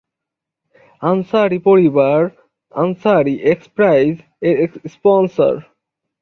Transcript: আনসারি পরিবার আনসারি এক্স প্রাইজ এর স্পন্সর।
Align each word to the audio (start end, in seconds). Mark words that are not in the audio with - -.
আনসারি 1.01 1.59
পরিবার 1.67 2.19
আনসারি 2.73 3.35
এক্স 3.51 3.67
প্রাইজ 3.75 4.13
এর 4.41 4.57
স্পন্সর। 4.93 5.53